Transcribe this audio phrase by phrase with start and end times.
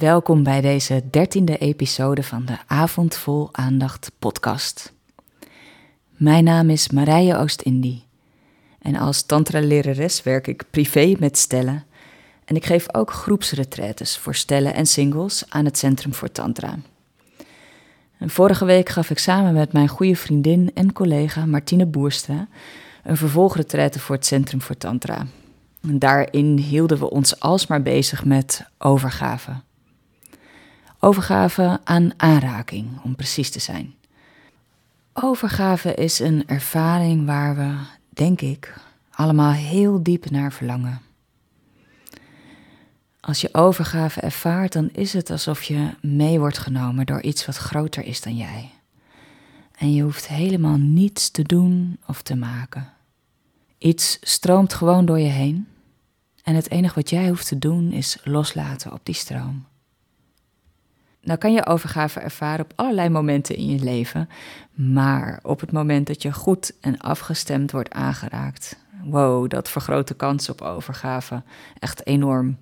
[0.00, 4.92] Welkom bij deze dertiende episode van de Avond Vol Aandacht podcast.
[6.16, 8.04] Mijn naam is Marije Oost-Indie
[8.78, 11.84] en als tantra-lerares werk ik privé met stellen
[12.44, 16.78] en ik geef ook groepsretretes voor stellen en singles aan het Centrum voor Tantra.
[18.20, 22.48] Vorige week gaf ik samen met mijn goede vriendin en collega Martine Boerstra
[23.02, 25.26] een vervolgretraite voor het Centrum voor Tantra.
[25.80, 29.52] Daarin hielden we ons alsmaar bezig met overgave.
[31.02, 33.94] Overgave aan aanraking, om precies te zijn.
[35.12, 37.74] Overgave is een ervaring waar we,
[38.08, 38.74] denk ik,
[39.10, 41.00] allemaal heel diep naar verlangen.
[43.20, 47.56] Als je overgave ervaart, dan is het alsof je mee wordt genomen door iets wat
[47.56, 48.70] groter is dan jij.
[49.76, 52.92] En je hoeft helemaal niets te doen of te maken.
[53.78, 55.68] Iets stroomt gewoon door je heen
[56.42, 59.68] en het enige wat jij hoeft te doen is loslaten op die stroom.
[61.22, 64.28] Nou kan je overgave ervaren op allerlei momenten in je leven,
[64.74, 70.14] maar op het moment dat je goed en afgestemd wordt aangeraakt, wow, dat vergroot de
[70.14, 71.42] kans op overgave
[71.78, 72.58] echt enorm.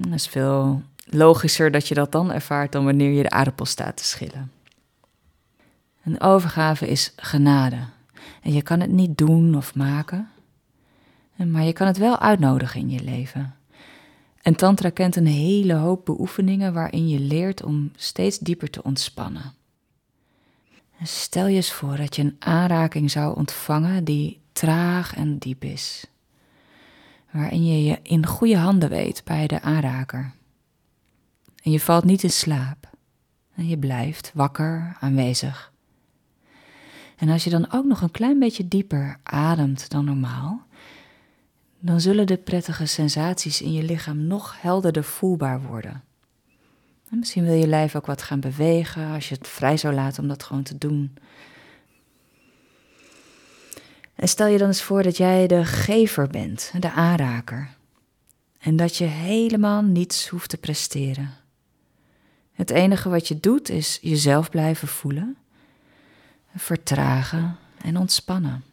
[0.00, 3.96] Het is veel logischer dat je dat dan ervaart dan wanneer je de aardappel staat
[3.96, 4.52] te schillen.
[6.04, 7.78] Een overgave is genade.
[8.42, 10.28] En je kan het niet doen of maken,
[11.36, 13.54] maar je kan het wel uitnodigen in je leven.
[14.42, 19.54] En Tantra kent een hele hoop beoefeningen waarin je leert om steeds dieper te ontspannen.
[21.02, 26.06] stel je eens voor dat je een aanraking zou ontvangen die traag en diep is,
[27.30, 30.32] waarin je je in goede handen weet bij de aanraker.
[31.62, 32.90] En je valt niet in slaap
[33.54, 35.72] en je blijft wakker, aanwezig.
[37.16, 40.66] En als je dan ook nog een klein beetje dieper ademt dan normaal,
[41.84, 46.02] dan zullen de prettige sensaties in je lichaam nog helderder voelbaar worden.
[47.10, 50.22] En misschien wil je lijf ook wat gaan bewegen als je het vrij zou laten
[50.22, 51.14] om dat gewoon te doen.
[54.14, 57.68] En stel je dan eens voor dat jij de gever bent, de aanraker.
[58.58, 61.30] En dat je helemaal niets hoeft te presteren.
[62.52, 65.36] Het enige wat je doet is jezelf blijven voelen,
[66.56, 68.64] vertragen en ontspannen.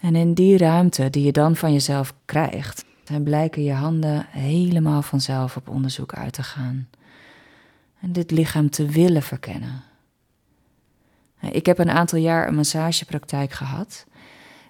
[0.00, 2.84] En in die ruimte die je dan van jezelf krijgt,
[3.18, 6.88] blijken je handen helemaal vanzelf op onderzoek uit te gaan.
[8.00, 9.82] En dit lichaam te willen verkennen.
[11.40, 14.06] Ik heb een aantal jaar een massagepraktijk gehad.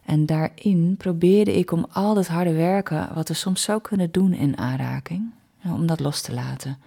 [0.05, 4.33] En daarin probeerde ik om al dat harde werken, wat we soms zo kunnen doen
[4.33, 5.31] in aanraking,
[5.65, 6.79] om dat los te laten.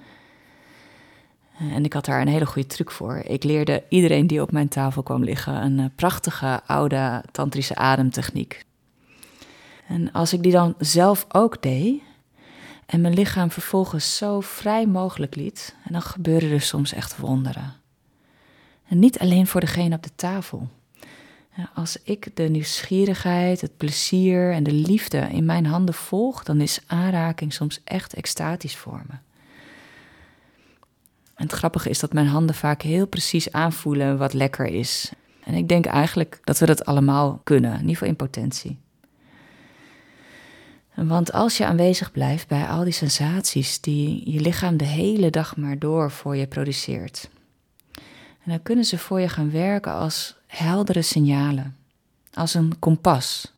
[1.59, 3.15] En ik had daar een hele goede truc voor.
[3.17, 8.65] Ik leerde iedereen die op mijn tafel kwam liggen een eh, prachtige oude tantrische ademtechniek.
[9.87, 12.01] En als ik die dan zelf ook deed
[12.85, 17.73] en mijn lichaam vervolgens zo vrij mogelijk liet, dan gebeurde er soms echt wonderen.
[18.87, 20.67] En niet alleen voor degene op de tafel.
[21.73, 26.79] Als ik de nieuwsgierigheid, het plezier en de liefde in mijn handen volg, dan is
[26.87, 29.15] aanraking soms echt extatisch voor me.
[31.35, 35.11] En het grappige is dat mijn handen vaak heel precies aanvoelen wat lekker is.
[35.43, 38.79] En ik denk eigenlijk dat we dat allemaal kunnen, in ieder geval in potentie.
[40.95, 45.57] Want als je aanwezig blijft bij al die sensaties die je lichaam de hele dag
[45.57, 47.29] maar door voor je produceert,
[48.43, 51.77] en dan kunnen ze voor je gaan werken als heldere signalen,
[52.33, 53.53] als een kompas.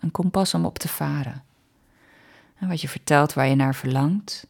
[0.00, 1.44] Een kompas om op te varen.
[2.58, 4.46] En wat je vertelt waar je naar verlangt,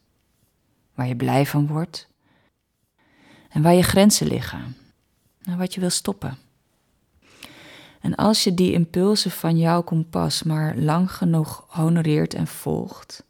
[0.94, 2.09] waar je blij van wordt,
[3.50, 4.77] en waar je grenzen liggen
[5.43, 6.38] en wat je wil stoppen.
[8.00, 13.25] En als je die impulsen van jouw kompas maar lang genoeg honoreert en volgt,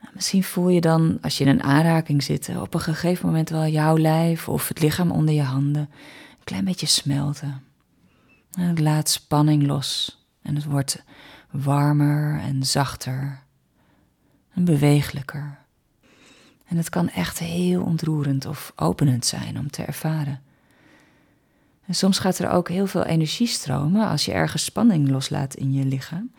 [0.00, 3.48] nou, misschien voel je dan, als je in een aanraking zit, op een gegeven moment
[3.48, 7.62] wel jouw lijf of het lichaam onder je handen een klein beetje smelten.
[8.52, 11.02] En het laat spanning los en het wordt
[11.50, 13.42] warmer en zachter
[14.54, 15.58] en bewegelijker.
[16.68, 20.42] En het kan echt heel ontroerend of openend zijn om te ervaren.
[21.86, 25.72] En soms gaat er ook heel veel energie stromen als je ergens spanning loslaat in
[25.72, 26.30] je lichaam.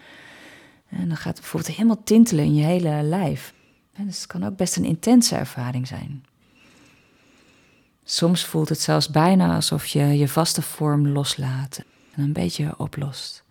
[0.89, 3.53] En dan gaat het bijvoorbeeld helemaal tintelen in je hele lijf.
[3.93, 6.23] En dus het kan ook best een intense ervaring zijn.
[8.03, 11.83] Soms voelt het zelfs bijna alsof je je vaste vorm loslaat
[12.15, 13.43] en een beetje oplost.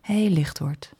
[0.00, 0.92] Heel licht wordt.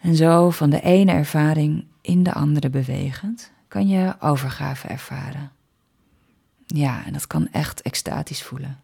[0.00, 5.52] En zo van de ene ervaring in de andere bewegend, kan je overgave ervaren.
[6.66, 8.80] Ja, en dat kan echt extatisch voelen.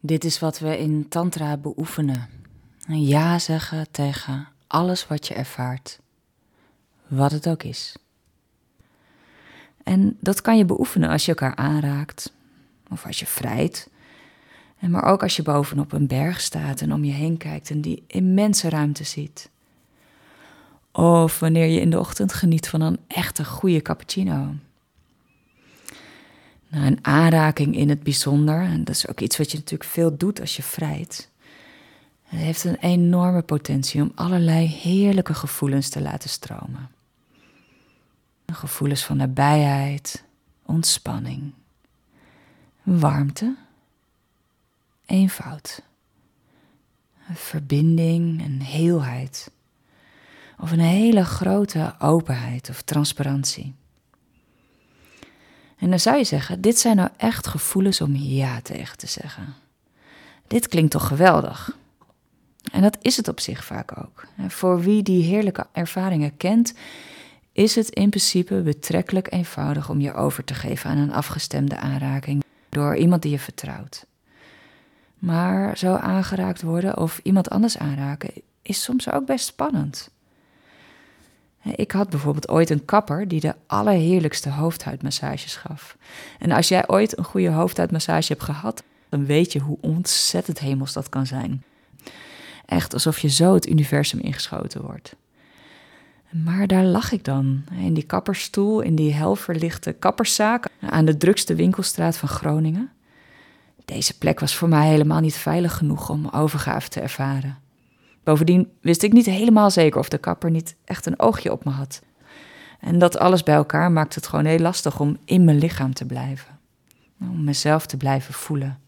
[0.00, 2.28] Dit is wat we in Tantra beoefenen.
[2.88, 5.98] Ja zeggen tegen alles wat je ervaart.
[7.06, 7.96] wat het ook is.
[9.82, 12.32] En dat kan je beoefenen als je elkaar aanraakt,
[12.90, 13.88] of als je vrijt,
[14.80, 18.04] maar ook als je bovenop een berg staat en om je heen kijkt en die
[18.06, 19.50] immense ruimte ziet.
[20.96, 24.54] Of wanneer je in de ochtend geniet van een echte goede cappuccino.
[26.68, 30.16] Nou, een aanraking in het bijzonder, en dat is ook iets wat je natuurlijk veel
[30.16, 31.30] doet als je vrijt.
[32.22, 36.90] Het heeft een enorme potentie om allerlei heerlijke gevoelens te laten stromen.
[38.52, 40.24] Gevoelens van nabijheid,
[40.62, 41.52] ontspanning,
[42.82, 43.56] warmte,
[45.06, 45.82] eenvoud,
[47.34, 49.50] verbinding en heelheid.
[50.60, 53.74] Of een hele grote openheid of transparantie.
[55.78, 59.54] En dan zou je zeggen, dit zijn nou echt gevoelens om ja tegen te zeggen.
[60.46, 61.76] Dit klinkt toch geweldig?
[62.72, 64.26] En dat is het op zich vaak ook.
[64.48, 66.74] Voor wie die heerlijke ervaringen kent,
[67.52, 72.44] is het in principe betrekkelijk eenvoudig om je over te geven aan een afgestemde aanraking
[72.68, 74.06] door iemand die je vertrouwt.
[75.18, 78.30] Maar zo aangeraakt worden of iemand anders aanraken
[78.62, 80.10] is soms ook best spannend.
[81.74, 85.96] Ik had bijvoorbeeld ooit een kapper die de allerheerlijkste hoofdhuidmassages gaf.
[86.38, 90.92] En als jij ooit een goede hoofdhuidmassage hebt gehad, dan weet je hoe ontzettend hemels
[90.92, 91.64] dat kan zijn.
[92.66, 95.16] Echt alsof je zo het universum ingeschoten wordt.
[96.30, 101.54] Maar daar lag ik dan, in die kappersstoel, in die helverlichte kapperszaak aan de drukste
[101.54, 102.90] winkelstraat van Groningen.
[103.84, 107.58] Deze plek was voor mij helemaal niet veilig genoeg om overgave te ervaren.
[108.26, 111.70] Bovendien wist ik niet helemaal zeker of de kapper niet echt een oogje op me
[111.70, 112.02] had.
[112.80, 116.04] En dat alles bij elkaar maakte het gewoon heel lastig om in mijn lichaam te
[116.04, 116.58] blijven.
[117.20, 118.78] Om mezelf te blijven voelen.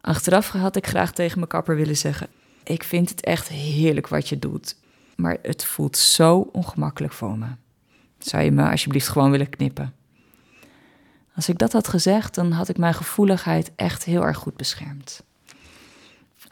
[0.00, 2.28] Achteraf had ik graag tegen mijn kapper willen zeggen:
[2.64, 4.76] Ik vind het echt heerlijk wat je doet,
[5.16, 7.48] maar het voelt zo ongemakkelijk voor me.
[8.18, 9.94] Zou je me alsjeblieft gewoon willen knippen?
[11.34, 15.24] Als ik dat had gezegd, dan had ik mijn gevoeligheid echt heel erg goed beschermd.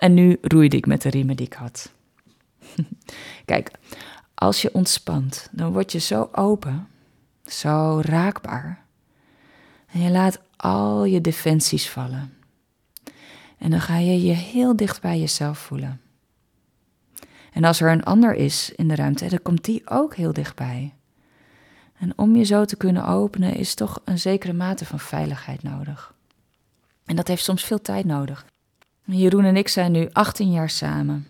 [0.00, 1.93] En nu roeide ik met de riemen die ik had.
[3.44, 3.70] Kijk,
[4.35, 6.88] als je ontspant, dan word je zo open,
[7.47, 8.85] zo raakbaar.
[9.87, 12.35] En je laat al je defensies vallen.
[13.58, 16.00] En dan ga je je heel dicht bij jezelf voelen.
[17.52, 20.94] En als er een ander is in de ruimte, dan komt die ook heel dichtbij.
[21.99, 26.14] En om je zo te kunnen openen, is toch een zekere mate van veiligheid nodig.
[27.05, 28.47] En dat heeft soms veel tijd nodig.
[29.12, 31.27] Jeroen en ik zijn nu 18 jaar samen.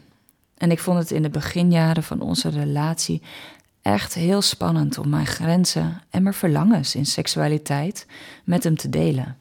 [0.56, 3.23] En ik vond het in de beginjaren van onze relatie
[3.82, 8.06] echt heel spannend om mijn grenzen en mijn verlangens in seksualiteit
[8.44, 9.37] met hem te delen.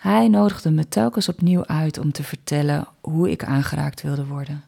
[0.00, 4.64] Hij nodigde me telkens opnieuw uit om te vertellen hoe ik aangeraakt wilde worden.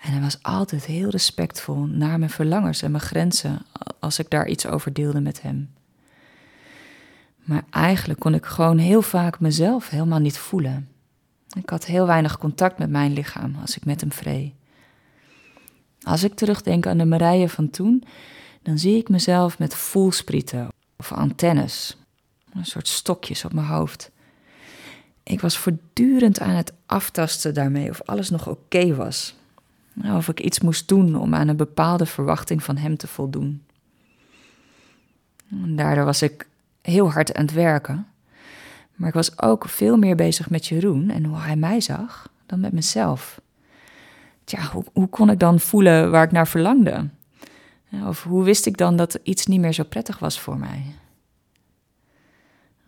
[0.00, 3.62] En hij was altijd heel respectvol naar mijn verlangens en mijn grenzen
[3.98, 5.70] als ik daar iets over deelde met hem.
[7.44, 10.89] Maar eigenlijk kon ik gewoon heel vaak mezelf helemaal niet voelen.
[11.56, 14.54] Ik had heel weinig contact met mijn lichaam als ik met hem vree.
[16.02, 18.04] Als ik terugdenk aan de Marije van toen,
[18.62, 21.96] dan zie ik mezelf met voelsprieten of antennes,
[22.52, 24.10] een soort stokjes op mijn hoofd.
[25.22, 29.34] Ik was voortdurend aan het aftasten daarmee of alles nog oké was.
[30.04, 33.64] Of ik iets moest doen om aan een bepaalde verwachting van hem te voldoen.
[35.50, 36.48] En daardoor was ik
[36.82, 38.06] heel hard aan het werken.
[39.00, 42.60] Maar ik was ook veel meer bezig met Jeroen en hoe hij mij zag dan
[42.60, 43.40] met mezelf.
[44.44, 47.08] Tja, hoe, hoe kon ik dan voelen waar ik naar verlangde?
[48.06, 50.84] Of hoe wist ik dan dat iets niet meer zo prettig was voor mij?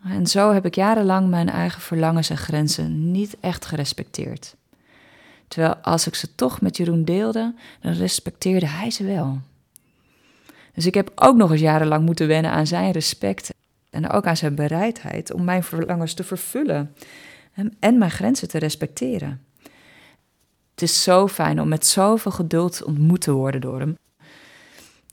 [0.03, 4.55] En zo heb ik jarenlang mijn eigen verlangens en grenzen niet echt gerespecteerd.
[5.47, 9.39] Terwijl als ik ze toch met Jeroen deelde, dan respecteerde hij ze wel.
[10.73, 13.53] Dus ik heb ook nog eens jarenlang moeten wennen aan zijn respect
[13.93, 16.95] en ook aan zijn bereidheid om mijn verlangens te vervullen
[17.79, 19.41] en mijn grenzen te respecteren.
[20.71, 23.97] Het is zo fijn om met zoveel geduld ontmoet te worden door hem.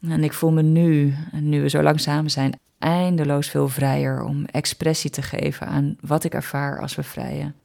[0.01, 4.45] En ik voel me nu, nu we zo lang samen zijn, eindeloos veel vrijer om
[4.45, 7.55] expressie te geven aan wat ik ervaar als we vrijen.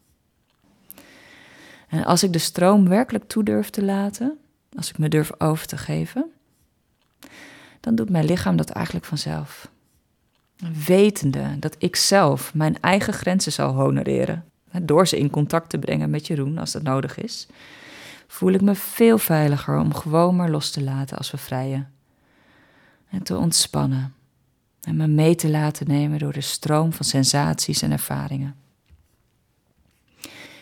[1.89, 4.39] En als ik de stroom werkelijk toe durf te laten,
[4.77, 6.31] als ik me durf over te geven,
[7.81, 9.71] dan doet mijn lichaam dat eigenlijk vanzelf.
[10.87, 14.45] Wetende dat ik zelf mijn eigen grenzen zal honoreren,
[14.83, 17.47] door ze in contact te brengen met Jeroen als dat nodig is,
[18.27, 21.93] voel ik me veel veiliger om gewoon maar los te laten als we vrijen.
[23.11, 24.15] En te ontspannen
[24.81, 28.57] en me mee te laten nemen door de stroom van sensaties en ervaringen.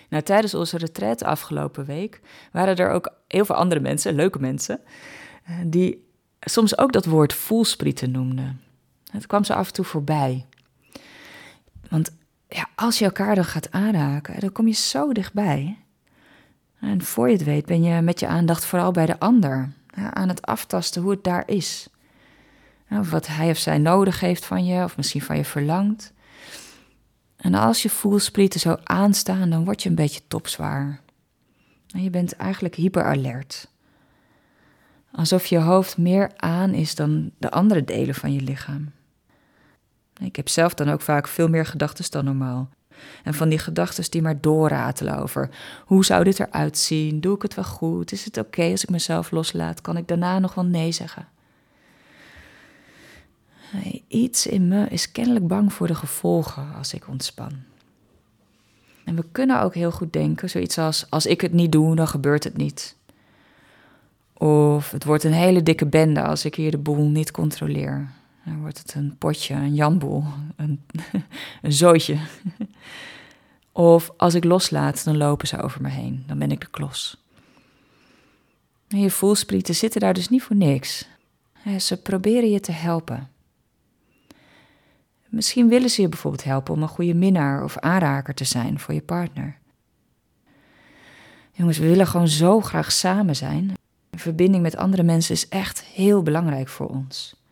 [0.09, 2.21] Nou, tijdens onze retreat afgelopen week
[2.53, 4.81] waren er ook heel veel andere mensen, leuke mensen.
[5.45, 6.09] eh, die
[6.41, 8.55] soms ook dat woord voelsprieten noemde.
[9.14, 10.47] Het kwam ze af en toe voorbij.
[11.88, 12.12] Want
[12.49, 15.78] ja, als je elkaar dan gaat aanraken, dan kom je zo dichtbij.
[16.80, 19.73] En voor je het weet ben je met je aandacht vooral bij de ander,
[20.11, 21.88] aan het aftasten hoe het daar is.
[22.90, 26.12] Of wat hij of zij nodig heeft van je, of misschien van je verlangt.
[27.37, 31.00] En als je voelsprieten zo aanstaan, dan word je een beetje topzwaar.
[31.90, 33.68] En je bent eigenlijk hyperalert.
[35.12, 38.92] Alsof je hoofd meer aan is dan de andere delen van je lichaam.
[40.25, 42.69] Ik heb zelf dan ook vaak veel meer gedachten dan normaal.
[43.23, 45.50] En van die gedachten die maar doorratelen over
[45.85, 47.21] hoe zou dit eruit zien?
[47.21, 48.12] Doe ik het wel goed?
[48.12, 49.81] Is het oké als ik mezelf loslaat?
[49.81, 51.28] Kan ik daarna nog wel nee zeggen?
[54.09, 57.52] Iets in me is kennelijk bang voor de gevolgen als ik ontspan.
[59.04, 62.09] En we kunnen ook heel goed denken, zoiets als: als ik het niet doe, dan
[62.09, 62.97] gebeurt het niet.
[64.33, 68.11] Of het wordt een hele dikke bende als ik hier de boel niet controleer.
[68.45, 70.25] Dan wordt het een potje, een janboel,
[70.57, 70.85] een,
[71.63, 72.19] een zootje.
[73.73, 76.25] Of als ik loslaat, dan lopen ze over me heen.
[76.27, 77.23] Dan ben ik de klos.
[78.89, 81.09] Je voelsprieten zitten daar dus niet voor niks.
[81.79, 83.29] Ze proberen je te helpen.
[85.29, 88.95] Misschien willen ze je bijvoorbeeld helpen om een goede minnaar of aanraker te zijn voor
[88.95, 89.59] je partner.
[91.53, 93.73] Jongens, we willen gewoon zo graag samen zijn.
[94.11, 97.44] Verbinding met andere mensen is echt heel belangrijk voor ons.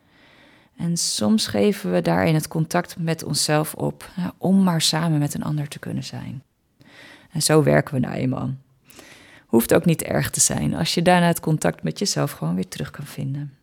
[0.82, 5.42] En soms geven we daarin het contact met onszelf op om maar samen met een
[5.42, 6.42] ander te kunnen zijn.
[7.30, 8.50] En zo werken we nou eenmaal.
[9.46, 12.68] Hoeft ook niet erg te zijn als je daarna het contact met jezelf gewoon weer
[12.68, 13.54] terug kan vinden.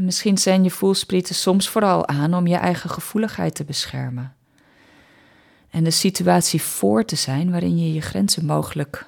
[0.00, 4.34] Misschien zijn je voelsprieten soms vooral aan om je eigen gevoeligheid te beschermen.
[5.70, 9.06] En de situatie voor te zijn waarin je je grenzen mogelijk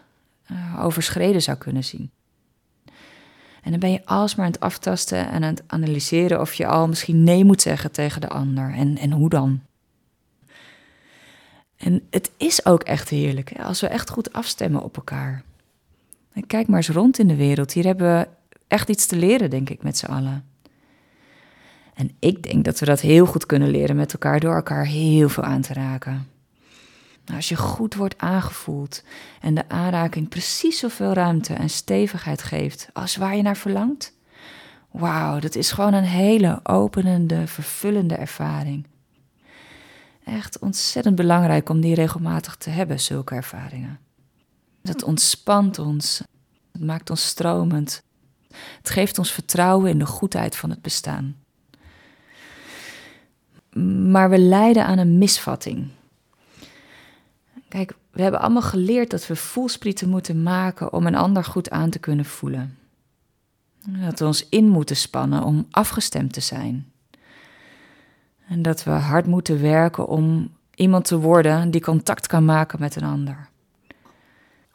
[0.52, 2.10] uh, overschreden zou kunnen zien.
[3.64, 6.88] En dan ben je alsmaar aan het aftasten en aan het analyseren of je al
[6.88, 8.72] misschien nee moet zeggen tegen de ander.
[8.74, 9.60] En, en hoe dan?
[11.76, 15.42] En het is ook echt heerlijk als we echt goed afstemmen op elkaar.
[16.46, 17.72] Kijk maar eens rond in de wereld.
[17.72, 18.28] Hier hebben we
[18.68, 20.44] echt iets te leren, denk ik, met z'n allen.
[21.94, 25.28] En ik denk dat we dat heel goed kunnen leren met elkaar door elkaar heel
[25.28, 26.28] veel aan te raken.
[27.24, 29.02] Nou, als je goed wordt aangevoeld
[29.40, 34.12] en de aanraking precies zoveel ruimte en stevigheid geeft als waar je naar verlangt,
[34.90, 38.86] wauw, dat is gewoon een hele openende, vervullende ervaring.
[40.24, 43.98] Echt ontzettend belangrijk om die regelmatig te hebben, zulke ervaringen.
[44.82, 46.22] Het ontspant ons,
[46.72, 48.02] het maakt ons stromend,
[48.78, 51.36] het geeft ons vertrouwen in de goedheid van het bestaan.
[54.10, 55.90] Maar we lijden aan een misvatting.
[57.74, 61.90] Kijk, we hebben allemaal geleerd dat we voelsprieten moeten maken om een ander goed aan
[61.90, 62.78] te kunnen voelen.
[63.86, 66.92] Dat we ons in moeten spannen om afgestemd te zijn.
[68.48, 72.96] En dat we hard moeten werken om iemand te worden die contact kan maken met
[72.96, 73.48] een ander.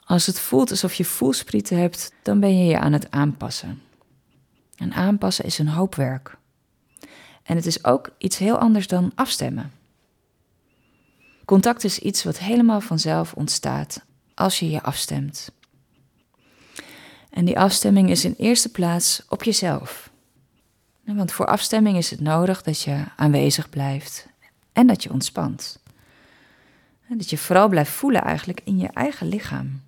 [0.04, 3.82] Als het voelt alsof je voelsprieten hebt, dan ben je je aan het aanpassen.
[4.76, 6.38] En aanpassen is een hoop werk.
[7.44, 9.79] En het is ook iets heel anders dan afstemmen.
[11.50, 14.02] Contact is iets wat helemaal vanzelf ontstaat
[14.34, 15.52] als je je afstemt.
[17.30, 20.10] En die afstemming is in eerste plaats op jezelf.
[21.06, 24.28] Want voor afstemming is het nodig dat je aanwezig blijft
[24.74, 25.80] en dat je ontspant.
[27.08, 29.82] Dat je vooral blijft voelen eigenlijk in je eigen lichaam.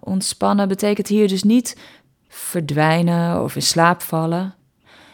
[0.00, 1.76] ontspannen betekent hier dus niet
[2.28, 4.54] verdwijnen of in slaap vallen.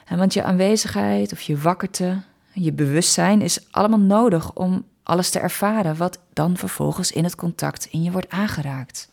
[0.08, 2.22] Want je aanwezigheid of je wakkerte
[2.52, 7.84] je bewustzijn is allemaal nodig om alles te ervaren wat dan vervolgens in het contact
[7.84, 9.10] in je wordt aangeraakt.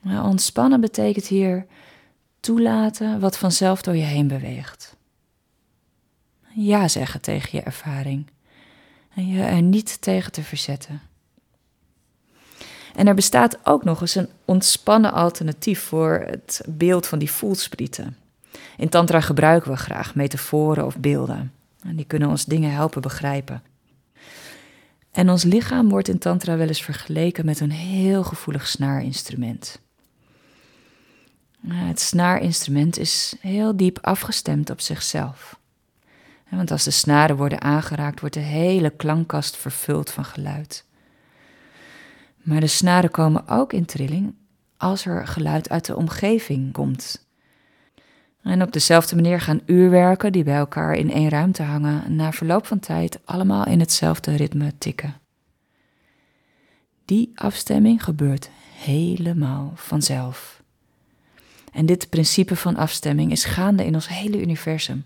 [0.00, 1.66] Nou, ontspannen betekent hier
[2.40, 4.96] toelaten wat vanzelf door je heen beweegt.
[6.54, 8.26] Ja zeggen tegen je ervaring
[9.14, 11.00] en je er niet tegen te verzetten.
[12.94, 18.16] En er bestaat ook nog eens een ontspannen alternatief voor het beeld van die voelsprieten.
[18.76, 21.52] In Tantra gebruiken we graag metaforen of beelden.
[21.82, 23.62] En die kunnen ons dingen helpen begrijpen.
[25.10, 29.80] En ons lichaam wordt in Tantra wel eens vergeleken met een heel gevoelig snaarinstrument.
[31.66, 35.58] Het snaarinstrument is heel diep afgestemd op zichzelf.
[36.48, 40.84] Want als de snaren worden aangeraakt, wordt de hele klankkast vervuld van geluid.
[42.42, 44.34] Maar de snaren komen ook in trilling
[44.76, 47.27] als er geluid uit de omgeving komt.
[48.48, 52.66] En op dezelfde manier gaan uurwerken die bij elkaar in één ruimte hangen, na verloop
[52.66, 55.14] van tijd allemaal in hetzelfde ritme tikken.
[57.04, 60.62] Die afstemming gebeurt helemaal vanzelf.
[61.72, 65.04] En dit principe van afstemming is gaande in ons hele universum.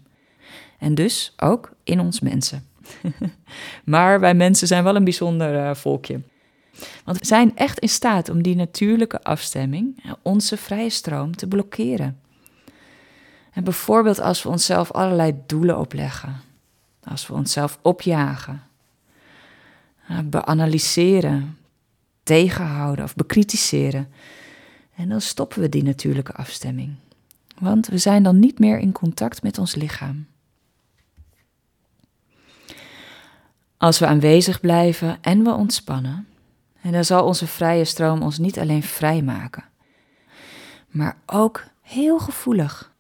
[0.79, 2.67] En dus ook in ons mensen.
[3.85, 6.21] maar wij mensen zijn wel een bijzonder uh, volkje.
[7.05, 12.21] Want we zijn echt in staat om die natuurlijke afstemming, onze vrije stroom, te blokkeren.
[13.53, 16.41] En bijvoorbeeld als we onszelf allerlei doelen opleggen,
[17.05, 18.63] als we onszelf opjagen,
[20.25, 21.59] beanalyseren,
[22.23, 24.13] tegenhouden of bekritiseren.
[24.95, 26.95] En dan stoppen we die natuurlijke afstemming.
[27.59, 30.27] Want we zijn dan niet meer in contact met ons lichaam.
[33.77, 36.27] Als we aanwezig blijven en we ontspannen,
[36.81, 39.65] en dan zal onze vrije stroom ons niet alleen vrijmaken,
[40.89, 42.92] maar ook heel gevoelig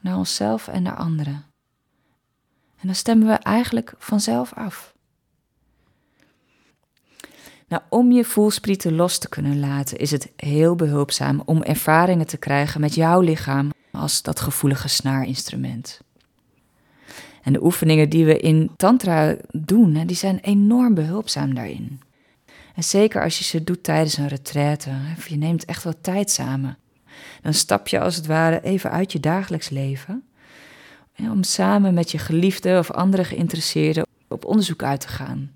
[0.00, 1.44] naar onszelf en naar anderen.
[2.76, 4.94] En dan stemmen we eigenlijk vanzelf af.
[7.68, 12.36] Nou, om je voelsprieten los te kunnen laten, is het heel behulpzaam om ervaringen te
[12.36, 16.00] krijgen met jouw lichaam als dat gevoelige snaarinstrument.
[17.42, 22.00] En de oefeningen die we in Tantra doen, die zijn enorm behulpzaam daarin.
[22.74, 24.90] En zeker als je ze doet tijdens een retraite,
[25.26, 26.78] je neemt echt wat tijd samen.
[27.42, 30.24] Dan stap je als het ware even uit je dagelijks leven.
[31.18, 35.50] Om samen met je geliefde of andere geïnteresseerden op onderzoek uit te gaan.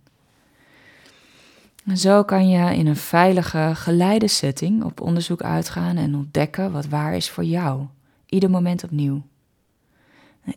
[1.84, 6.86] En zo kan je in een veilige, geleide setting op onderzoek uitgaan en ontdekken wat
[6.86, 7.86] waar is voor jou,
[8.26, 9.22] ieder moment opnieuw.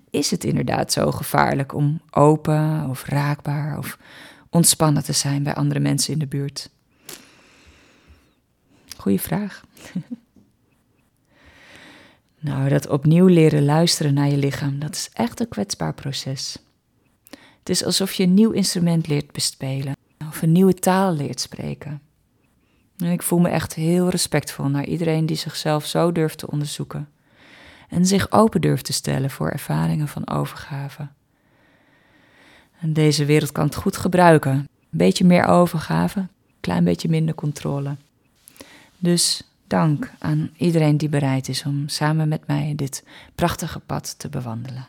[0.10, 3.98] Is het inderdaad zo gevaarlijk om open of raakbaar of
[4.50, 6.70] ontspannen te zijn bij andere mensen in de buurt?
[8.98, 9.64] Goeie vraag.
[12.44, 16.58] nou, dat opnieuw leren luisteren naar je lichaam, dat is echt een kwetsbaar proces.
[17.60, 19.96] Het is alsof je een nieuw instrument leert bespelen
[20.30, 22.02] of een nieuwe taal leert spreken.
[22.98, 27.10] En ik voel me echt heel respectvol naar iedereen die zichzelf zo durft te onderzoeken
[27.90, 31.08] en zich open durft te stellen voor ervaringen van overgave.
[32.80, 34.52] En deze wereld kan het goed gebruiken.
[34.52, 37.96] Een beetje meer overgave, een klein beetje minder controle.
[38.98, 43.04] Dus dank aan iedereen die bereid is om samen met mij dit
[43.36, 44.88] prachtige pad te bewandelen.